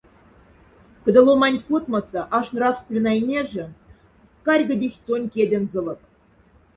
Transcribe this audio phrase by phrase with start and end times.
[1.05, 3.65] Кда ломанть потмоса аш нравственнай неже,
[4.45, 5.99] карьгодихть сонь кядензовок.